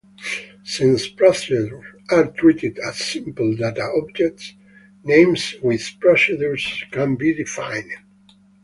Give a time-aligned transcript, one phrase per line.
[0.63, 4.55] Since procedures are treated as simple data objects,
[5.03, 7.91] names with procedures can be defined.